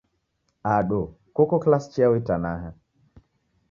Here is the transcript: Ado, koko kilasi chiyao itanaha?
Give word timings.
Ado, 0.77 1.01
koko 1.37 1.55
kilasi 1.63 1.87
chiyao 1.93 2.13
itanaha? 2.21 2.69